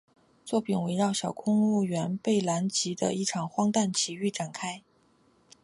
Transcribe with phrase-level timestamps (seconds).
[0.43, 4.81] 作品围绕小公务员贝兰吉的一场荒诞奇遇展开。